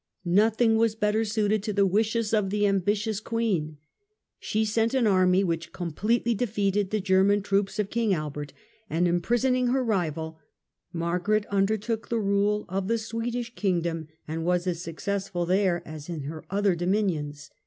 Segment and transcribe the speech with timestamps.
[0.25, 3.77] Nothing was better suited to the wishes of the ambitious Queen.
[4.39, 8.51] She sent an army which completely defeated the German aud of troops of King Albert,
[8.89, 10.39] and imprisoning her rival,
[10.91, 15.45] Mar 1389 I4i2 garet undertook the rule of the Swedish Kingdom, and was as successful
[15.45, 17.51] there as in her other dominions.